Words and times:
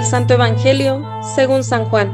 Del 0.00 0.08
Santo 0.08 0.32
Evangelio 0.32 1.06
según 1.34 1.62
San 1.62 1.84
Juan. 1.84 2.10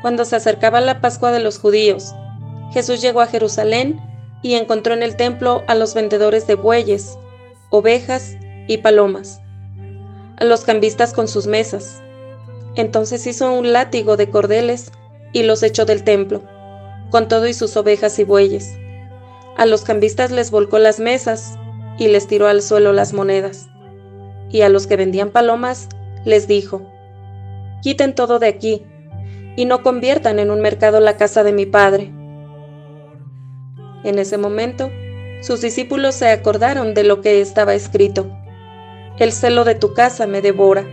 Cuando 0.00 0.24
se 0.24 0.34
acercaba 0.34 0.80
la 0.80 1.00
Pascua 1.00 1.30
de 1.30 1.38
los 1.38 1.60
judíos, 1.60 2.12
Jesús 2.72 3.00
llegó 3.00 3.20
a 3.20 3.28
Jerusalén 3.28 4.00
y 4.42 4.54
encontró 4.54 4.94
en 4.94 5.04
el 5.04 5.14
templo 5.14 5.62
a 5.68 5.76
los 5.76 5.94
vendedores 5.94 6.48
de 6.48 6.56
bueyes, 6.56 7.16
ovejas 7.70 8.36
y 8.66 8.78
palomas, 8.78 9.40
a 10.38 10.44
los 10.44 10.64
cambistas 10.64 11.12
con 11.12 11.28
sus 11.28 11.46
mesas. 11.46 12.02
Entonces 12.74 13.24
hizo 13.28 13.52
un 13.52 13.72
látigo 13.72 14.16
de 14.16 14.28
cordeles 14.28 14.90
y 15.32 15.44
los 15.44 15.62
echó 15.62 15.84
del 15.84 16.02
templo, 16.02 16.42
con 17.10 17.28
todo 17.28 17.46
y 17.46 17.54
sus 17.54 17.76
ovejas 17.76 18.18
y 18.18 18.24
bueyes. 18.24 18.76
A 19.56 19.66
los 19.66 19.82
cambistas 19.82 20.32
les 20.32 20.50
volcó 20.50 20.80
las 20.80 20.98
mesas 20.98 21.56
y 21.96 22.08
les 22.08 22.26
tiró 22.26 22.48
al 22.48 22.60
suelo 22.60 22.92
las 22.92 23.12
monedas. 23.12 23.68
Y 24.52 24.60
a 24.62 24.68
los 24.68 24.86
que 24.86 24.96
vendían 24.96 25.30
palomas 25.30 25.88
les 26.24 26.46
dijo, 26.46 26.82
Quiten 27.82 28.14
todo 28.14 28.38
de 28.38 28.46
aquí 28.46 28.84
y 29.56 29.64
no 29.64 29.82
conviertan 29.82 30.38
en 30.38 30.50
un 30.50 30.60
mercado 30.60 31.00
la 31.00 31.16
casa 31.16 31.42
de 31.42 31.52
mi 31.52 31.66
padre. 31.66 32.12
En 34.04 34.18
ese 34.18 34.38
momento, 34.38 34.90
sus 35.42 35.60
discípulos 35.60 36.14
se 36.14 36.28
acordaron 36.28 36.94
de 36.94 37.02
lo 37.02 37.20
que 37.20 37.40
estaba 37.40 37.74
escrito. 37.74 38.30
El 39.18 39.32
celo 39.32 39.64
de 39.64 39.74
tu 39.74 39.94
casa 39.94 40.26
me 40.26 40.40
devora. 40.40 40.84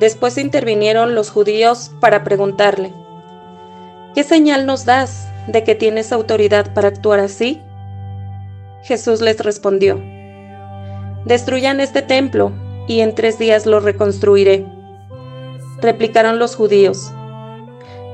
Después 0.00 0.38
intervinieron 0.38 1.14
los 1.14 1.30
judíos 1.30 1.92
para 2.00 2.24
preguntarle, 2.24 2.92
¿qué 4.14 4.22
señal 4.22 4.66
nos 4.66 4.84
das 4.84 5.28
de 5.46 5.64
que 5.64 5.74
tienes 5.74 6.12
autoridad 6.12 6.72
para 6.74 6.88
actuar 6.88 7.20
así? 7.20 7.60
Jesús 8.82 9.20
les 9.20 9.38
respondió, 9.40 10.00
Destruyan 11.28 11.78
este 11.80 12.00
templo 12.00 12.52
y 12.86 13.00
en 13.00 13.14
tres 13.14 13.38
días 13.38 13.66
lo 13.66 13.80
reconstruiré. 13.80 14.64
Replicaron 15.82 16.38
los 16.38 16.56
judíos, 16.56 17.12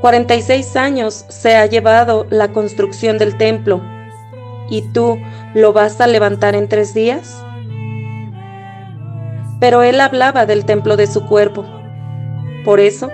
46 0.01 0.75
años 0.75 1.25
se 1.29 1.55
ha 1.55 1.65
llevado 1.67 2.27
la 2.29 2.49
construcción 2.49 3.17
del 3.17 3.39
templo, 3.39 3.81
¿y 4.69 4.83
tú 4.93 5.17
lo 5.55 5.73
vas 5.73 6.01
a 6.01 6.09
levantar 6.09 6.57
en 6.57 6.69
tres 6.69 6.93
días? 6.93 7.41
Pero 9.61 9.85
él 9.85 10.01
hablaba 10.01 10.45
del 10.45 10.65
templo 10.65 10.97
de 10.97 11.07
su 11.07 11.25
cuerpo. 11.25 11.65
Por 12.65 12.81
eso, 12.81 13.11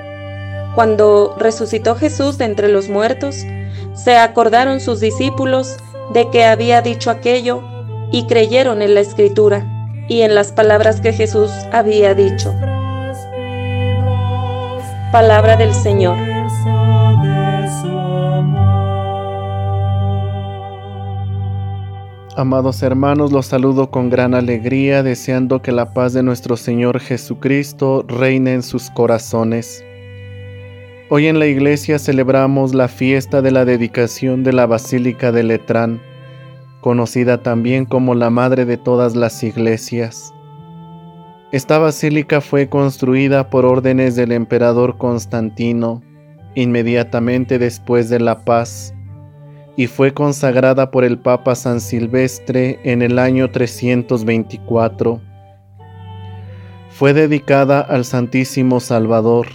cuando 0.75 1.37
resucitó 1.39 1.95
Jesús 1.95 2.39
de 2.39 2.47
entre 2.47 2.69
los 2.69 2.89
muertos, 2.89 3.45
se 3.93 4.17
acordaron 4.17 4.81
sus 4.81 4.99
discípulos 4.99 5.77
de 6.15 6.31
que 6.31 6.47
había 6.47 6.81
dicho 6.81 7.11
aquello 7.11 7.63
y 8.11 8.27
creyeron 8.27 8.81
en 8.81 8.95
la 8.95 9.01
escritura 9.01 9.77
y 10.11 10.23
en 10.23 10.35
las 10.35 10.51
palabras 10.51 11.01
que 11.01 11.13
Jesús 11.13 11.53
había 11.71 12.17
dicho. 12.17 12.53
Palabra 15.13 15.57
del 15.57 15.73
Señor. 15.73 16.19
Amados 22.37 22.83
hermanos, 22.83 23.31
los 23.31 23.47
saludo 23.47 23.93
con 23.93 24.11
gran 24.11 24.35
alegría, 24.35 25.05
deseando 25.05 25.63
que 25.63 25.71
la 25.71 25.95
paz 25.95 26.13
de 26.13 26.25
nuestro 26.25 26.57
Señor 26.57 26.99
Jesucristo 26.99 28.05
reine 28.09 28.55
en 28.55 28.65
sus 28.65 28.91
corazones. 28.91 29.85
Hoy 31.09 31.29
en 31.29 31.39
la 31.39 31.47
iglesia 31.47 32.01
celebramos 32.01 32.75
la 32.75 32.89
fiesta 32.89 33.43
de 33.43 33.53
la 33.53 33.65
dedicación 33.65 34.43
de 34.43 34.55
la 34.55 34.67
Basílica 34.67 35.31
de 35.31 35.45
Letrán, 35.45 36.01
conocida 36.81 37.43
también 37.43 37.85
como 37.85 38.15
la 38.15 38.31
Madre 38.31 38.65
de 38.65 38.77
todas 38.77 39.17
las 39.17 39.43
iglesias. 39.43 40.33
Esta 41.53 41.79
basílica 41.79 42.41
fue 42.41 42.69
construida 42.69 43.51
por 43.51 43.65
órdenes 43.65 44.15
del 44.15 44.33
emperador 44.33 44.99
Constantino 44.99 46.03
inmediatamente 46.55 47.59
después 47.59 48.09
de 48.09 48.21
la 48.21 48.45
paz 48.45 48.95
y 49.77 49.87
fue 49.87 50.13
consagrada 50.13 50.91
por 50.91 51.05
el 51.05 51.19
Papa 51.19 51.55
San 51.55 51.81
Silvestre 51.81 52.81
en 52.85 53.03
el 53.03 53.19
año 53.19 53.51
324. 53.51 55.21
Fue 56.91 57.15
dedicada 57.15 57.81
al 57.81 58.05
Santísimo 58.05 58.81
Salvador 58.81 59.47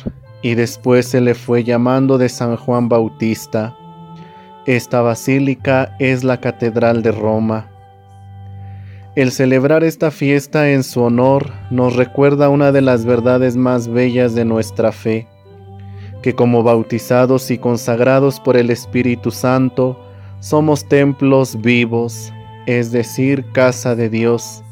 y 0.42 0.56
después 0.56 1.08
se 1.08 1.22
le 1.22 1.36
fue 1.36 1.64
llamando 1.64 2.18
de 2.18 2.30
San 2.30 2.56
Juan 2.56 2.90
Bautista. 2.90 3.76
Esta 4.66 5.04
basílica 5.04 5.96
es 6.00 6.24
la 6.24 6.40
Catedral 6.40 7.04
de 7.04 7.12
Roma. 7.12 7.70
El 9.16 9.32
celebrar 9.32 9.84
esta 9.84 10.10
fiesta 10.10 10.72
en 10.72 10.82
su 10.82 11.04
honor 11.04 11.52
nos 11.70 11.96
recuerda 11.96 12.50
una 12.50 12.72
de 12.72 12.82
las 12.82 13.06
verdades 13.06 13.58
más 13.58 13.88
bellas 13.88 14.34
de 14.34 14.44
nuestra 14.44 14.92
fe, 14.92 15.28
que 16.24 16.34
como 16.34 16.64
bautizados 16.64 17.52
y 17.52 17.60
consagrados 17.60 18.40
por 18.40 18.58
el 18.58 18.72
Espíritu 18.72 19.30
Santo, 19.30 20.04
somos 20.40 20.90
templos 20.90 21.62
vivos, 21.62 22.34
es 22.66 22.92
decir, 22.92 23.46
casa 23.54 23.96
de 23.96 24.10
Dios. 24.10 24.64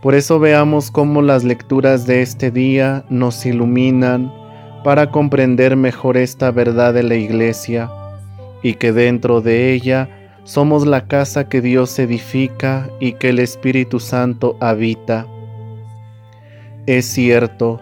Por 0.00 0.14
eso 0.14 0.38
veamos 0.38 0.92
cómo 0.92 1.22
las 1.22 1.42
lecturas 1.42 2.06
de 2.06 2.22
este 2.22 2.52
día 2.52 3.04
nos 3.10 3.44
iluminan 3.46 4.32
para 4.84 5.10
comprender 5.10 5.74
mejor 5.74 6.16
esta 6.16 6.52
verdad 6.52 6.94
de 6.94 7.02
la 7.02 7.16
iglesia 7.16 7.90
y 8.62 8.74
que 8.74 8.92
dentro 8.92 9.40
de 9.40 9.72
ella 9.72 10.08
somos 10.44 10.86
la 10.86 11.08
casa 11.08 11.48
que 11.48 11.60
Dios 11.60 11.98
edifica 11.98 12.88
y 13.00 13.12
que 13.12 13.30
el 13.30 13.40
Espíritu 13.40 13.98
Santo 13.98 14.56
habita. 14.60 15.26
Es 16.86 17.06
cierto, 17.06 17.80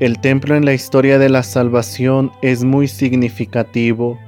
el 0.00 0.18
templo 0.20 0.56
en 0.56 0.64
la 0.64 0.72
historia 0.72 1.18
de 1.18 1.28
la 1.28 1.42
salvación 1.42 2.32
es 2.40 2.64
muy 2.64 2.88
significativo 2.88 4.18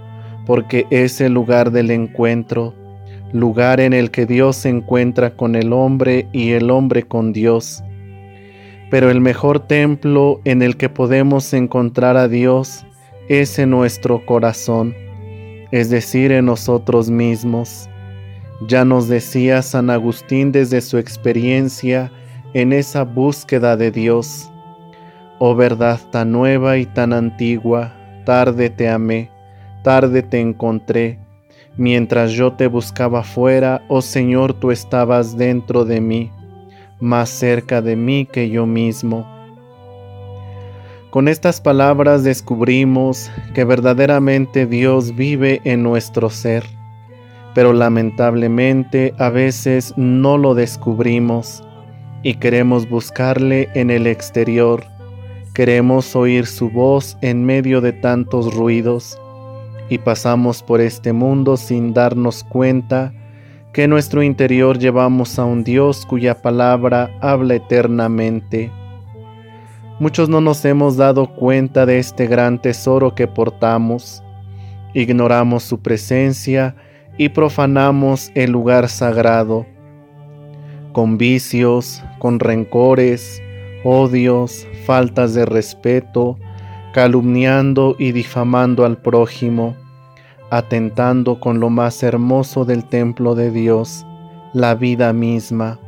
porque 0.44 0.86
es 0.90 1.20
el 1.20 1.32
lugar 1.32 1.70
del 1.70 1.90
encuentro, 1.90 2.74
lugar 3.32 3.80
en 3.80 3.92
el 3.92 4.10
que 4.10 4.26
Dios 4.26 4.56
se 4.56 4.68
encuentra 4.68 5.36
con 5.36 5.54
el 5.54 5.72
hombre 5.72 6.26
y 6.32 6.50
el 6.50 6.70
hombre 6.70 7.04
con 7.04 7.32
Dios. 7.32 7.82
Pero 8.90 9.10
el 9.10 9.20
mejor 9.20 9.60
templo 9.60 10.40
en 10.44 10.62
el 10.62 10.76
que 10.76 10.88
podemos 10.88 11.52
encontrar 11.54 12.16
a 12.16 12.26
Dios 12.26 12.84
es 13.28 13.58
en 13.60 13.70
nuestro 13.70 14.26
corazón, 14.26 14.94
es 15.70 15.90
decir, 15.90 16.32
en 16.32 16.46
nosotros 16.46 17.10
mismos. 17.10 17.88
Ya 18.68 18.84
nos 18.84 19.08
decía 19.08 19.62
San 19.62 19.90
Agustín 19.90 20.52
desde 20.52 20.80
su 20.80 20.98
experiencia 20.98 22.12
en 22.54 22.72
esa 22.72 23.04
búsqueda 23.04 23.76
de 23.76 23.90
Dios. 23.90 24.50
Oh 25.38 25.54
verdad 25.54 25.98
tan 26.10 26.32
nueva 26.32 26.76
y 26.76 26.86
tan 26.86 27.12
antigua, 27.12 27.94
tarde 28.24 28.68
te 28.68 28.88
amé 28.88 29.30
tarde 29.82 30.22
te 30.22 30.40
encontré. 30.40 31.18
Mientras 31.76 32.32
yo 32.32 32.52
te 32.52 32.66
buscaba 32.66 33.22
fuera, 33.22 33.82
oh 33.88 34.02
Señor, 34.02 34.54
tú 34.54 34.70
estabas 34.70 35.36
dentro 35.36 35.84
de 35.84 36.00
mí, 36.00 36.30
más 36.98 37.30
cerca 37.30 37.80
de 37.80 37.96
mí 37.96 38.26
que 38.26 38.50
yo 38.50 38.66
mismo. 38.66 39.26
Con 41.10 41.26
estas 41.26 41.60
palabras 41.60 42.22
descubrimos 42.22 43.32
que 43.52 43.64
verdaderamente 43.64 44.64
Dios 44.64 45.16
vive 45.16 45.60
en 45.64 45.82
nuestro 45.82 46.30
ser, 46.30 46.64
pero 47.52 47.72
lamentablemente 47.72 49.12
a 49.18 49.28
veces 49.28 49.92
no 49.96 50.38
lo 50.38 50.54
descubrimos 50.54 51.64
y 52.22 52.34
queremos 52.34 52.88
buscarle 52.88 53.68
en 53.74 53.90
el 53.90 54.06
exterior, 54.06 54.84
queremos 55.52 56.14
oír 56.14 56.46
su 56.46 56.70
voz 56.70 57.18
en 57.22 57.44
medio 57.44 57.80
de 57.80 57.92
tantos 57.92 58.54
ruidos 58.54 59.20
y 59.88 59.98
pasamos 59.98 60.62
por 60.62 60.80
este 60.80 61.12
mundo 61.12 61.56
sin 61.56 61.92
darnos 61.92 62.44
cuenta 62.44 63.12
que 63.72 63.84
en 63.84 63.90
nuestro 63.90 64.22
interior 64.22 64.78
llevamos 64.78 65.40
a 65.40 65.44
un 65.44 65.64
Dios 65.64 66.06
cuya 66.06 66.40
palabra 66.40 67.10
habla 67.20 67.56
eternamente. 67.56 68.70
Muchos 70.00 70.30
no 70.30 70.40
nos 70.40 70.64
hemos 70.64 70.96
dado 70.96 71.26
cuenta 71.26 71.84
de 71.84 71.98
este 71.98 72.26
gran 72.26 72.58
tesoro 72.58 73.14
que 73.14 73.28
portamos, 73.28 74.22
ignoramos 74.94 75.62
su 75.62 75.80
presencia 75.80 76.74
y 77.18 77.28
profanamos 77.28 78.32
el 78.34 78.50
lugar 78.50 78.88
sagrado, 78.88 79.66
con 80.94 81.18
vicios, 81.18 82.02
con 82.18 82.40
rencores, 82.40 83.42
odios, 83.84 84.66
faltas 84.86 85.34
de 85.34 85.44
respeto, 85.44 86.38
calumniando 86.94 87.94
y 87.98 88.12
difamando 88.12 88.86
al 88.86 88.96
prójimo, 88.96 89.76
atentando 90.50 91.38
con 91.40 91.60
lo 91.60 91.68
más 91.68 92.02
hermoso 92.02 92.64
del 92.64 92.86
templo 92.86 93.34
de 93.34 93.50
Dios, 93.50 94.06
la 94.54 94.74
vida 94.74 95.12
misma. 95.12 95.78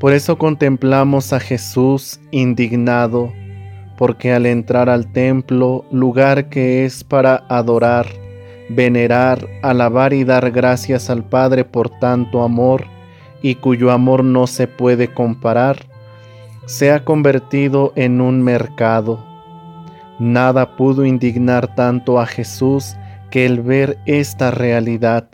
Por 0.00 0.12
eso 0.12 0.38
contemplamos 0.38 1.32
a 1.32 1.40
Jesús 1.40 2.20
indignado, 2.30 3.32
porque 3.96 4.32
al 4.32 4.46
entrar 4.46 4.88
al 4.88 5.12
templo, 5.12 5.84
lugar 5.90 6.48
que 6.48 6.84
es 6.84 7.02
para 7.02 7.44
adorar, 7.48 8.06
venerar, 8.68 9.48
alabar 9.62 10.12
y 10.12 10.22
dar 10.22 10.52
gracias 10.52 11.10
al 11.10 11.24
Padre 11.24 11.64
por 11.64 11.90
tanto 11.98 12.44
amor, 12.44 12.84
y 13.42 13.56
cuyo 13.56 13.90
amor 13.90 14.22
no 14.22 14.46
se 14.46 14.68
puede 14.68 15.12
comparar, 15.12 15.86
se 16.66 16.92
ha 16.92 17.04
convertido 17.04 17.92
en 17.96 18.20
un 18.20 18.42
mercado. 18.42 19.24
Nada 20.20 20.76
pudo 20.76 21.04
indignar 21.04 21.74
tanto 21.74 22.20
a 22.20 22.26
Jesús 22.26 22.96
que 23.30 23.46
el 23.46 23.62
ver 23.62 23.98
esta 24.06 24.52
realidad. 24.52 25.28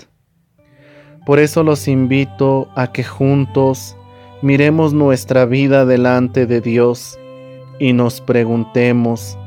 Por 1.27 1.39
eso 1.39 1.63
los 1.63 1.87
invito 1.87 2.69
a 2.77 2.93
que 2.93 3.05
juntos 3.05 3.97
miremos 4.43 4.93
nuestra 4.93 5.45
vida 5.45 5.85
delante 5.85 6.47
de 6.47 6.61
Dios 6.61 7.19
y 7.79 7.93
nos 7.93 8.21
preguntemos, 8.21 9.39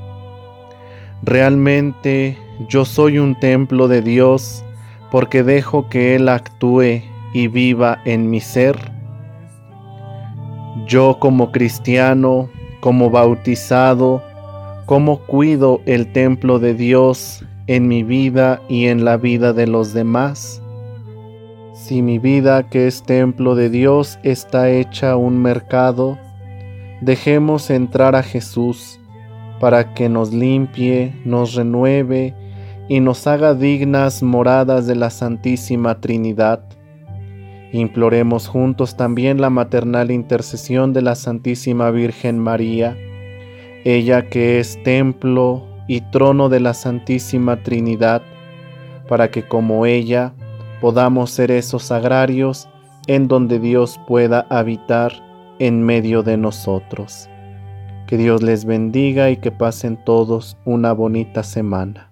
¿realmente 1.24 2.38
yo 2.68 2.86
soy 2.86 3.20
un 3.20 3.40
templo 3.40 3.88
de 3.88 4.02
Dios 4.02 4.64
porque 5.12 5.44
dejo 5.44 5.90
que 5.90 6.16
Él 6.16 6.30
actúe 6.30 7.02
y 7.34 7.48
viva 7.48 8.02
en 8.06 8.30
mi 8.30 8.40
ser? 8.40 8.92
Yo 10.88 11.18
como 11.20 11.52
cristiano, 11.52 12.50
como 12.80 13.10
bautizado, 13.10 14.22
¿cómo 14.86 15.20
cuido 15.20 15.82
el 15.86 16.12
templo 16.12 16.60
de 16.60 16.74
Dios 16.74 17.46
en 17.68 17.88
mi 17.88 18.04
vida 18.04 18.62
y 18.70 18.86
en 18.86 19.04
la 19.04 19.18
vida 19.18 19.54
de 19.54 19.68
los 19.68 19.94
demás? 19.94 20.62
Si 21.78 22.02
mi 22.02 22.18
vida, 22.18 22.64
que 22.64 22.88
es 22.88 23.04
templo 23.04 23.54
de 23.54 23.70
Dios, 23.70 24.20
está 24.24 24.70
hecha 24.72 25.16
un 25.16 25.40
mercado, 25.40 26.18
dejemos 27.02 27.70
entrar 27.70 28.16
a 28.16 28.24
Jesús 28.24 29.00
para 29.60 29.94
que 29.94 30.10
nos 30.10 30.34
limpie, 30.34 31.14
nos 31.24 31.54
renueve 31.54 32.34
y 32.90 33.00
nos 33.00 33.28
haga 33.28 33.54
dignas 33.54 34.24
moradas 34.24 34.88
de 34.88 34.96
la 34.96 35.12
Santísima 35.12 36.02
Trinidad. 36.02 36.64
Imploremos 37.72 38.48
juntos 38.48 38.98
también 38.98 39.40
la 39.40 39.52
maternal 39.52 40.10
intercesión 40.10 40.94
de 40.94 41.04
la 41.04 41.14
Santísima 41.14 41.92
Virgen 41.92 42.40
María, 42.40 42.98
ella 43.86 44.28
que 44.30 44.60
es 44.60 44.82
templo 44.84 45.64
y 45.88 46.02
trono 46.02 46.50
de 46.50 46.60
la 46.60 46.74
Santísima 46.74 47.62
Trinidad, 47.62 48.24
para 49.08 49.30
que 49.30 49.44
como 49.44 49.86
ella 49.86 50.34
podamos 50.82 51.32
ser 51.32 51.52
esos 51.52 51.92
agrarios 51.92 52.70
en 53.08 53.28
donde 53.28 53.60
Dios 53.60 54.00
pueda 54.08 54.46
habitar 54.50 55.14
en 55.60 55.84
medio 55.84 56.24
de 56.24 56.38
nosotros. 56.38 57.30
Que 58.06 58.18
Dios 58.18 58.42
les 58.42 58.66
bendiga 58.66 59.30
y 59.30 59.38
que 59.38 59.52
pasen 59.52 59.98
todos 60.04 60.58
una 60.66 60.94
bonita 60.94 61.44
semana. 61.44 62.07